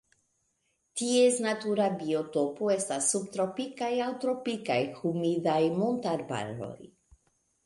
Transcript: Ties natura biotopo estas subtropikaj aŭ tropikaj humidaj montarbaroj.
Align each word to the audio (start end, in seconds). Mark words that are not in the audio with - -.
Ties 1.01 1.35
natura 1.45 1.85
biotopo 1.99 2.71
estas 2.77 3.09
subtropikaj 3.17 3.91
aŭ 4.07 4.09
tropikaj 4.25 4.79
humidaj 5.03 5.61
montarbaroj. 5.77 6.75